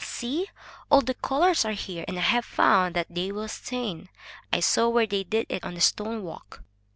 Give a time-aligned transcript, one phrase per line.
[0.03, 0.47] "See,
[0.89, 4.09] all the colors are here, and I have found that they will stain.
[4.51, 6.63] I saw where they did it on the stone walk."